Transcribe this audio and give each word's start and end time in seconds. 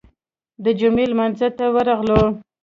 د 0.63 0.65
جمعې 0.79 1.05
لمانځه 1.11 1.47
ته 1.57 1.65
ورغلو. 1.75 2.21